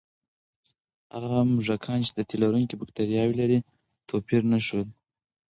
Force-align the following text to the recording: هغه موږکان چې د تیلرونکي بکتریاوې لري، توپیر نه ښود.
هغه 1.15 1.35
موږکان 1.53 1.99
چې 2.07 2.11
د 2.15 2.19
تیلرونکي 2.29 2.75
بکتریاوې 2.77 3.35
لري، 3.41 3.59
توپیر 4.07 4.41
نه 4.51 4.59
ښود. 4.65 4.87